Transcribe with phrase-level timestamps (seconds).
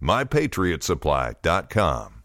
[0.00, 2.16] mypatriotsupply.com.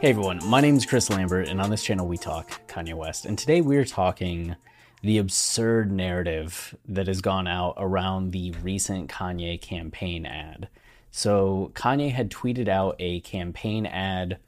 [0.00, 3.26] Hey everyone, my name is Chris Lambert, and on this channel we talk Kanye West.
[3.26, 4.56] And today we're talking
[5.02, 10.70] the absurd narrative that has gone out around the recent Kanye campaign ad.
[11.10, 14.38] So, Kanye had tweeted out a campaign ad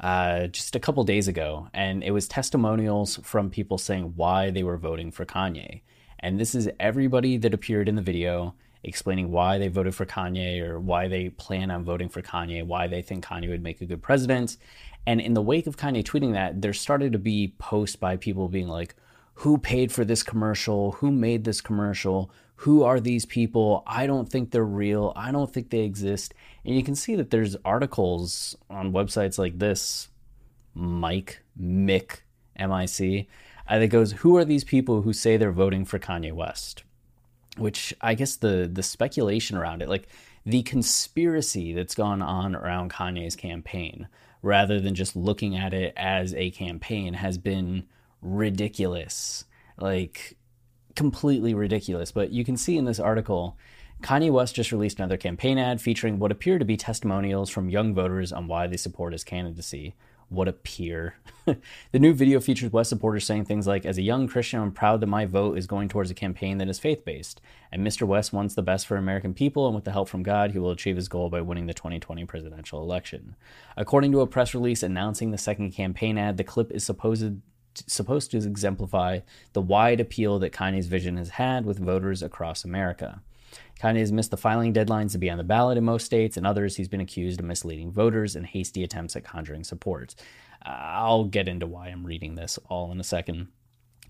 [0.00, 4.62] uh, just a couple days ago, and it was testimonials from people saying why they
[4.62, 5.82] were voting for Kanye.
[6.20, 8.54] And this is everybody that appeared in the video
[8.84, 12.86] explaining why they voted for Kanye or why they plan on voting for Kanye, why
[12.86, 14.56] they think Kanye would make a good president.
[15.06, 18.48] And in the wake of Kanye tweeting that, there started to be posts by people
[18.48, 18.94] being like,
[19.34, 20.92] who paid for this commercial?
[20.92, 22.30] Who made this commercial?
[22.62, 23.84] Who are these people?
[23.86, 25.12] I don't think they're real.
[25.14, 26.34] I don't think they exist.
[26.64, 30.08] And you can see that there's articles on websites like this,
[30.74, 32.22] Mike, Mick,
[32.58, 33.28] MIC,
[33.68, 36.82] uh, that goes, Who are these people who say they're voting for Kanye West?
[37.56, 40.08] Which I guess the the speculation around it, like
[40.44, 44.08] the conspiracy that's gone on around Kanye's campaign,
[44.42, 47.84] rather than just looking at it as a campaign, has been
[48.20, 49.44] ridiculous.
[49.76, 50.37] Like
[50.98, 52.10] completely ridiculous.
[52.10, 53.56] But you can see in this article,
[54.02, 57.94] Kanye West just released another campaign ad featuring what appear to be testimonials from young
[57.94, 59.94] voters on why they support his candidacy.
[60.28, 61.14] What appear.
[61.46, 65.00] the new video features West supporters saying things like, As a young Christian, I'm proud
[65.00, 67.40] that my vote is going towards a campaign that is faith based.
[67.70, 68.02] And Mr.
[68.02, 70.72] West wants the best for American people, and with the help from God, he will
[70.72, 73.36] achieve his goal by winning the 2020 presidential election.
[73.76, 77.40] According to a press release announcing the second campaign ad, the clip is supposed
[77.86, 79.20] supposed to exemplify
[79.52, 83.22] the wide appeal that Kanye's vision has had with voters across America.
[83.80, 86.46] Kanye has missed the filing deadlines to be on the ballot in most states, and
[86.46, 90.14] others he's been accused of misleading voters and hasty attempts at conjuring support.
[90.64, 93.48] Uh, I'll get into why I'm reading this all in a second.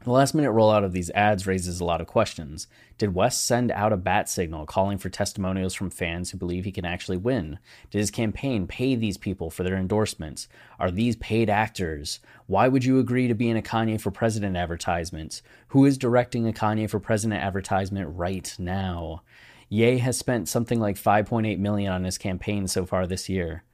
[0.04, 2.68] The last minute rollout of these ads raises a lot of questions.
[2.98, 6.72] Did West send out a bat signal calling for testimonials from fans who believe he
[6.72, 7.58] can actually win?
[7.90, 10.48] Did his campaign pay these people for their endorsements?
[10.78, 12.20] Are these paid actors?
[12.46, 15.42] Why would you agree to be in a Kanye for President advertisement?
[15.68, 19.22] Who is directing a Kanye for President advertisement right now?
[19.68, 23.64] Ye has spent something like 5.8 million on his campaign so far this year.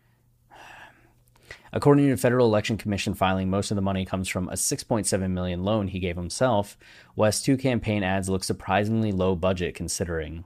[1.74, 5.64] According to Federal Election Commission filing, most of the money comes from a 6.7 million
[5.64, 6.78] loan he gave himself.
[7.16, 10.44] West's two campaign ads look surprisingly low budget considering.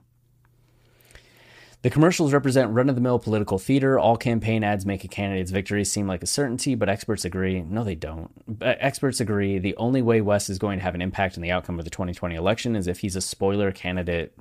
[1.83, 3.99] The commercials represent run of the mill political theater.
[3.99, 7.83] All campaign ads make a candidate's victory seem like a certainty, but experts agree no,
[7.83, 8.31] they don't.
[8.59, 11.77] Experts agree the only way West is going to have an impact on the outcome
[11.77, 14.35] of the 2020 election is if he's a spoiler candidate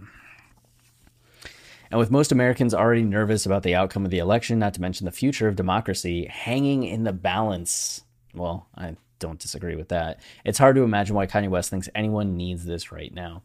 [1.90, 5.04] and with most Americans already nervous about the outcome of the election, not to mention
[5.04, 8.02] the future of democracy hanging in the balance,
[8.34, 10.20] well, I don't disagree with that.
[10.44, 13.42] It's hard to imagine why Kanye West thinks anyone needs this right now.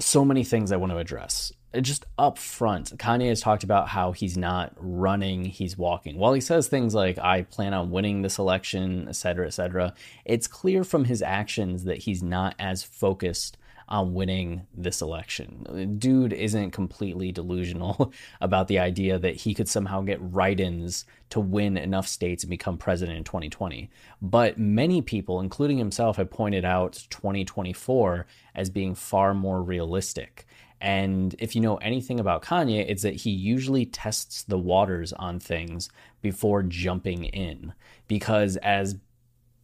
[0.00, 1.52] So many things I want to address.
[1.80, 6.18] Just up front, Kanye has talked about how he's not running, he's walking.
[6.18, 9.94] While he says things like, I plan on winning this election, etc., etc.,
[10.26, 13.56] it's clear from his actions that he's not as focused
[13.88, 15.96] on winning this election.
[15.98, 21.40] Dude isn't completely delusional about the idea that he could somehow get write ins to
[21.40, 23.90] win enough states and become president in 2020.
[24.20, 30.46] But many people, including himself, have pointed out 2024 as being far more realistic.
[30.82, 35.38] And if you know anything about Kanye, it's that he usually tests the waters on
[35.38, 35.88] things
[36.22, 37.72] before jumping in.
[38.08, 38.96] Because as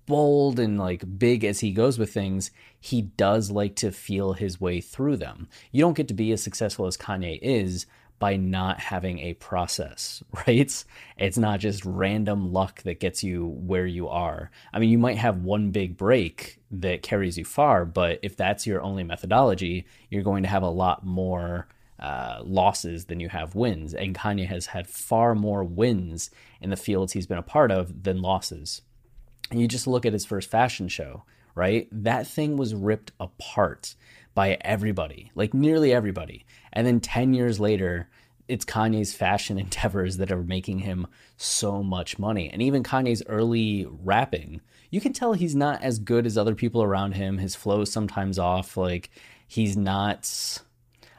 [0.09, 2.51] bold and like big as he goes with things,
[2.81, 5.49] he does like to feel his way through them.
[5.71, 7.87] You don't get to be as successful as Kanye is
[8.19, 10.85] by not having a process, right?
[11.17, 14.51] It's not just random luck that gets you where you are.
[14.73, 18.67] I mean, you might have one big break that carries you far, but if that's
[18.67, 21.69] your only methodology, you're going to have a lot more
[22.01, 23.95] uh, losses than you have wins.
[23.95, 26.31] And Kanye has had far more wins
[26.61, 28.83] in the fields he's been a part of than losses.
[29.51, 31.25] And you just look at his first fashion show,
[31.55, 31.89] right?
[31.91, 33.95] That thing was ripped apart
[34.35, 36.45] by everybody, like nearly everybody.
[36.73, 38.09] And then 10 years later,
[38.47, 41.07] it's Kanye's fashion endeavors that are making him
[41.37, 42.51] so much money.
[42.51, 44.61] And even Kanye's early rapping,
[44.91, 47.39] you can tell he's not as good as other people around him.
[47.39, 48.77] His flow's sometimes off.
[48.77, 49.11] Like
[49.47, 50.63] he's not.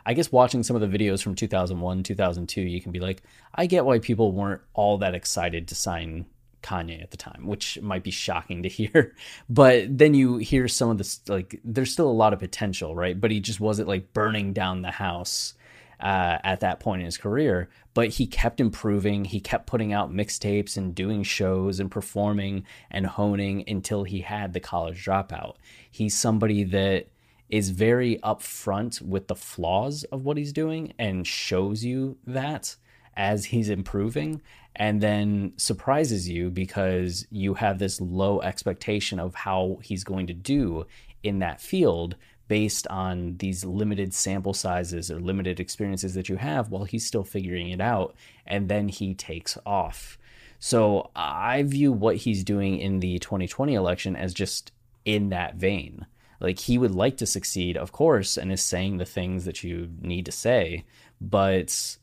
[0.06, 3.22] I guess watching some of the videos from 2001, 2002, you can be like,
[3.54, 6.26] I get why people weren't all that excited to sign
[6.62, 9.16] Kanye at the time, which might be shocking to hear.
[9.50, 13.20] But then you hear some of this, like, there's still a lot of potential, right?
[13.20, 15.54] But he just wasn't like burning down the house
[16.00, 17.70] uh, at that point in his career.
[17.94, 19.26] But he kept improving.
[19.26, 24.54] He kept putting out mixtapes and doing shows and performing and honing until he had
[24.54, 25.56] the college dropout.
[25.92, 27.08] He's somebody that
[27.50, 32.76] is very upfront with the flaws of what he's doing and shows you that
[33.18, 34.42] as he's improving
[34.80, 40.34] and then surprises you because you have this low expectation of how he's going to
[40.34, 40.88] do
[41.22, 42.16] in that field
[42.48, 47.26] based on these limited sample sizes or limited experiences that you have while he's still
[47.26, 48.16] figuring it out
[48.48, 50.18] and then he takes off.
[50.60, 54.72] So I view what he's doing in the 2020 election as just
[55.04, 56.06] in that vein.
[56.40, 59.90] Like he would like to succeed, of course, and is saying the things that you
[60.02, 60.86] need to say,
[61.20, 61.98] but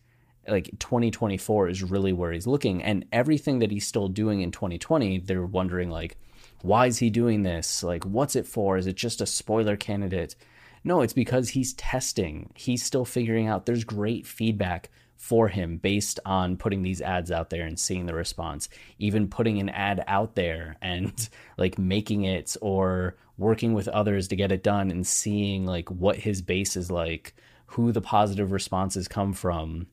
[0.49, 2.83] like 2024 is really where he's looking.
[2.83, 6.17] And everything that he's still doing in 2020 they're wondering like
[6.63, 7.83] why is he doing this?
[7.83, 8.77] Like what's it for?
[8.77, 10.37] Is it just a spoiler candidate?
[10.85, 12.51] No it's because he's testing.
[12.55, 17.51] He's still figuring out there's great feedback for him based on putting these ads out
[17.51, 21.29] there and seeing the response even putting an ad out there and
[21.59, 26.17] like making it or working with others to get it done and seeing like what
[26.17, 27.35] his base is like
[27.67, 29.87] who the positive responses come from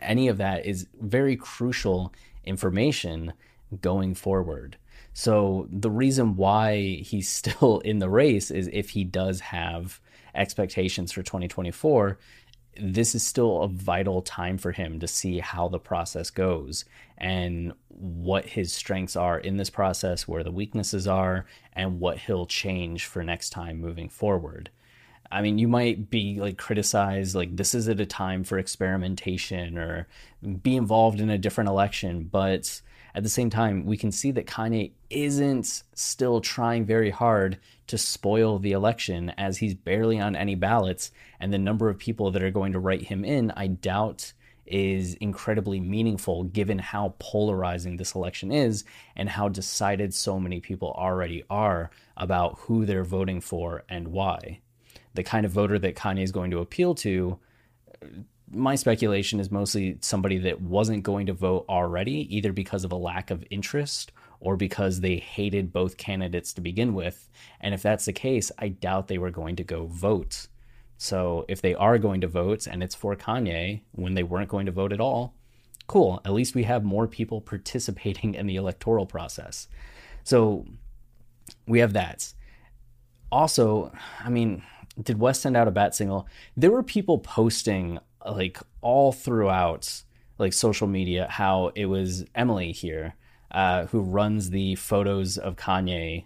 [0.00, 2.12] any of that is very crucial
[2.44, 3.32] information
[3.80, 4.76] going forward.
[5.12, 10.00] So the reason why he's still in the race is if he does have
[10.34, 12.18] expectations for 2024,
[12.80, 16.84] this is still a vital time for him to see how the process goes
[17.16, 22.46] and what his strengths are in this process, where the weaknesses are, and what he'll
[22.46, 24.70] change for next time moving forward.
[25.34, 29.76] I mean, you might be like criticized, like this is at a time for experimentation
[29.76, 30.06] or
[30.62, 32.28] be involved in a different election.
[32.30, 32.80] But
[33.16, 37.58] at the same time, we can see that Kanye isn't still trying very hard
[37.88, 41.10] to spoil the election as he's barely on any ballots.
[41.40, 44.34] And the number of people that are going to write him in, I doubt
[44.66, 48.84] is incredibly meaningful given how polarizing this election is
[49.16, 54.60] and how decided so many people already are about who they're voting for and why
[55.14, 57.38] the kind of voter that Kanye is going to appeal to,
[58.50, 62.96] my speculation is mostly somebody that wasn't going to vote already, either because of a
[62.96, 67.28] lack of interest or because they hated both candidates to begin with.
[67.60, 70.48] And if that's the case, I doubt they were going to go vote.
[70.98, 74.66] So if they are going to vote and it's for Kanye when they weren't going
[74.66, 75.34] to vote at all,
[75.86, 76.20] cool.
[76.24, 79.68] At least we have more people participating in the electoral process.
[80.22, 80.66] So
[81.66, 82.32] we have that.
[83.32, 84.62] Also, I mean,
[85.00, 86.26] did West send out a bat signal?
[86.56, 90.02] There were people posting like all throughout
[90.38, 93.14] like social media how it was Emily here
[93.50, 96.24] uh, who runs the photos of Kanye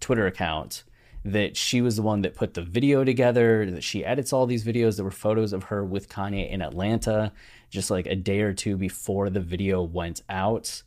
[0.00, 0.84] Twitter account
[1.24, 4.64] that she was the one that put the video together that she edits all these
[4.64, 7.32] videos that were photos of her with Kanye in Atlanta
[7.68, 10.82] just like a day or two before the video went out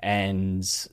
[0.00, 0.88] and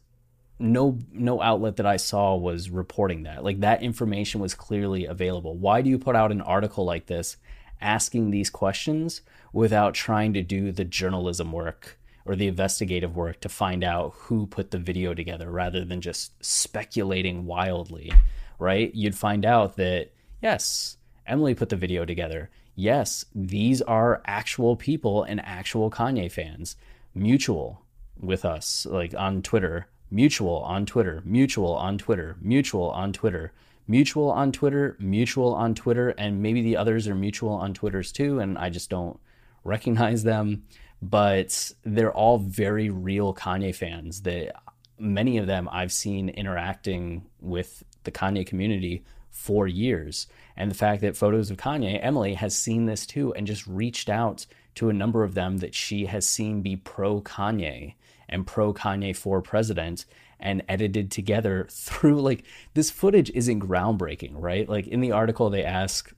[0.59, 3.43] no no outlet that I saw was reporting that.
[3.43, 5.55] Like that information was clearly available.
[5.55, 7.37] Why do you put out an article like this
[7.81, 9.21] asking these questions
[9.51, 14.47] without trying to do the journalism work or the investigative work to find out who
[14.47, 18.11] put the video together rather than just speculating wildly,
[18.57, 18.93] right?
[18.95, 20.97] You'd find out that yes,
[21.27, 22.49] Emily put the video together.
[22.75, 26.75] Yes, these are actual people and actual Kanye fans,
[27.13, 27.81] mutual
[28.19, 33.51] with us like on Twitter mutual on Twitter, mutual on Twitter, mutual on Twitter,
[33.87, 38.39] mutual on Twitter, mutual on Twitter, and maybe the others are mutual on Twitters too,
[38.39, 39.19] and I just don't
[39.63, 40.63] recognize them.
[41.01, 44.55] But they're all very real Kanye fans that
[44.97, 50.27] many of them I've seen interacting with the Kanye community for years.
[50.55, 54.09] And the fact that photos of Kanye, Emily has seen this too and just reached
[54.09, 54.45] out
[54.75, 57.95] to a number of them that she has seen be pro Kanye
[58.29, 60.05] and pro Kanye for president
[60.39, 64.67] and edited together through like this footage isn't groundbreaking, right?
[64.67, 66.13] Like in the article, they ask,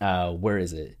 [0.00, 0.96] uh, where is it?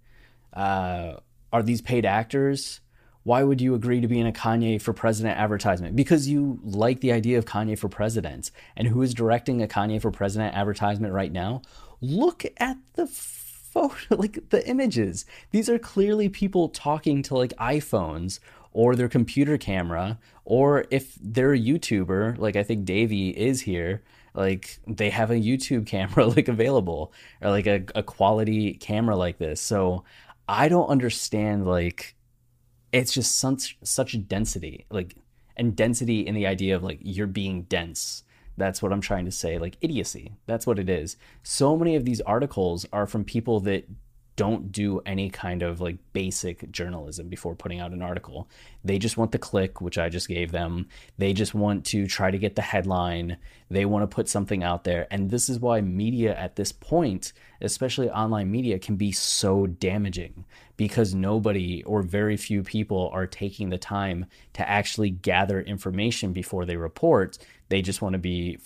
[0.52, 1.14] Uh,
[1.52, 2.80] are these paid actors?
[3.22, 5.96] Why would you agree to be in a Kanye for president advertisement?
[5.96, 8.50] Because you like the idea of Kanye for president.
[8.76, 11.62] And who is directing a Kanye for president advertisement right now?
[12.00, 15.26] Look at the photo, like the images.
[15.50, 18.40] These are clearly people talking to like iPhones
[18.78, 24.04] or their computer camera, or if they're a YouTuber, like I think Davey is here,
[24.34, 29.38] like they have a YouTube camera like available or like a, a quality camera like
[29.38, 29.60] this.
[29.60, 30.04] So
[30.46, 32.14] I don't understand like
[32.92, 35.16] it's just such such density, like
[35.56, 38.22] and density in the idea of like you're being dense.
[38.56, 39.58] That's what I'm trying to say.
[39.58, 40.34] Like idiocy.
[40.46, 41.16] That's what it is.
[41.42, 43.88] So many of these articles are from people that
[44.38, 48.48] don't do any kind of like basic journalism before putting out an article.
[48.84, 50.86] They just want the click, which I just gave them.
[51.18, 53.38] They just want to try to get the headline.
[53.68, 55.08] They want to put something out there.
[55.10, 60.44] And this is why media at this point, especially online media, can be so damaging
[60.76, 66.64] because nobody or very few people are taking the time to actually gather information before
[66.64, 67.38] they report.
[67.70, 68.60] They just want to be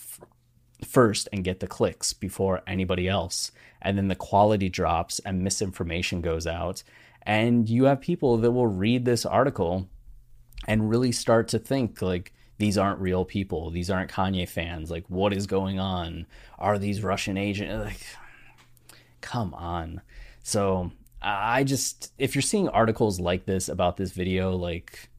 [0.83, 3.51] first and get the clicks before anybody else.
[3.81, 6.83] And then the quality drops and misinformation goes out.
[7.23, 9.87] And you have people that will read this article
[10.67, 13.71] and really start to think like, these aren't real people.
[13.71, 14.91] These aren't Kanye fans.
[14.91, 16.27] Like, what is going on?
[16.59, 17.83] Are these Russian agents?
[17.83, 18.05] Like,
[19.21, 20.01] come on.
[20.43, 25.09] So, I just, if you're seeing articles like this about this video, like,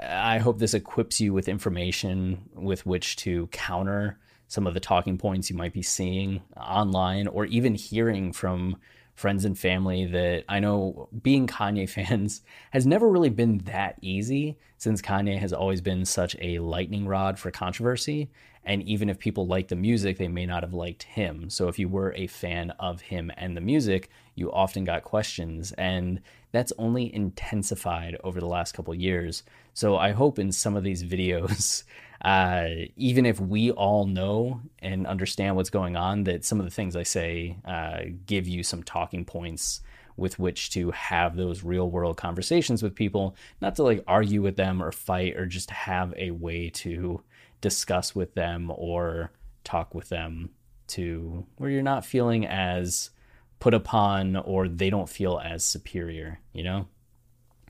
[0.00, 5.18] I hope this equips you with information with which to counter some of the talking
[5.18, 8.76] points you might be seeing online or even hearing from
[9.14, 14.58] friends and family that I know being Kanye fans has never really been that easy
[14.76, 18.30] since Kanye has always been such a lightning rod for controversy.
[18.66, 21.48] And even if people like the music, they may not have liked him.
[21.48, 25.72] So if you were a fan of him and the music, you often got questions.
[25.78, 26.20] And
[26.50, 29.44] that's only intensified over the last couple years.
[29.72, 31.84] So I hope in some of these videos,
[32.22, 36.72] uh, even if we all know and understand what's going on, that some of the
[36.72, 39.80] things I say uh, give you some talking points
[40.16, 44.56] with which to have those real world conversations with people, not to like argue with
[44.56, 47.20] them or fight or just have a way to
[47.60, 49.32] discuss with them or
[49.64, 50.50] talk with them
[50.88, 53.10] to where you're not feeling as
[53.58, 56.86] put upon or they don't feel as superior, you know?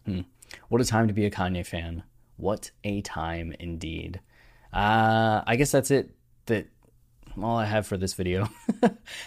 [0.05, 0.21] Hmm.
[0.69, 2.03] What a time to be a Kanye fan.
[2.37, 4.21] What a time indeed.
[4.73, 6.11] Uh, I guess that's it.
[6.47, 6.69] That
[7.43, 8.49] all I have for this video.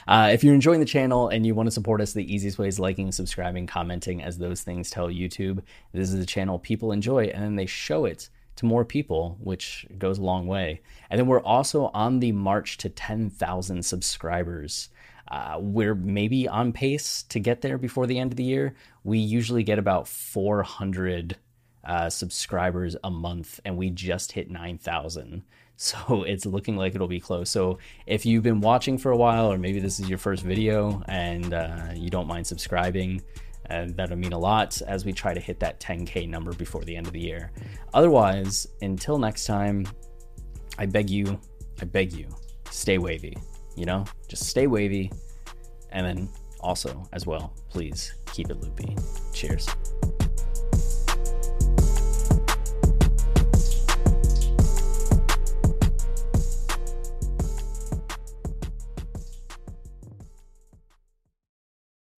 [0.08, 2.68] uh, if you're enjoying the channel and you want to support us, the easiest way
[2.68, 5.62] is liking, subscribing, commenting, as those things tell YouTube
[5.92, 9.86] this is a channel people enjoy, and then they show it to more people, which
[9.98, 10.82] goes a long way.
[11.10, 14.90] And then we're also on the march to 10,000 subscribers.
[15.30, 18.76] Uh, we're maybe on pace to get there before the end of the year.
[19.04, 21.38] We usually get about 400
[21.86, 25.44] uh, subscribers a month, and we just hit 9,000.
[25.82, 27.50] So it's looking like it'll be close.
[27.50, 31.02] So if you've been watching for a while, or maybe this is your first video
[31.08, 33.22] and uh, you don't mind subscribing,
[33.70, 36.84] and uh, that'll mean a lot as we try to hit that 10K number before
[36.84, 37.52] the end of the year.
[37.94, 39.88] Otherwise, until next time,
[40.78, 41.40] I beg you,
[41.82, 42.28] I beg you,
[42.70, 43.38] stay wavy.
[43.76, 45.12] You know, just stay wavy.
[45.92, 48.96] And then also, as well, please keep it loopy.
[49.34, 49.68] Cheers.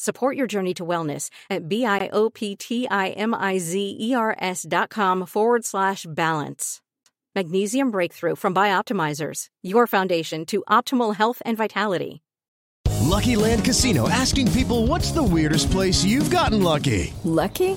[0.00, 6.80] Support your journey to wellness at B-I-O-P-T-I-M-I-Z-E-R-S dot com forward slash balance.
[7.34, 12.22] Magnesium Breakthrough from Bioptimizers, your foundation to optimal health and vitality.
[13.02, 17.12] Lucky Land Casino asking people what's the weirdest place you've gotten lucky?
[17.24, 17.76] Lucky?